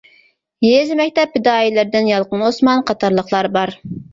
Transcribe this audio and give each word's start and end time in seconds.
يېزا 0.67 0.97
مەكتەپ 1.01 1.35
پىدائىيلىرىدىن 1.35 2.09
يالقۇن 2.13 2.45
ئوسمان 2.49 2.85
قاتارلىقلار 2.89 3.55
بار. 3.61 3.79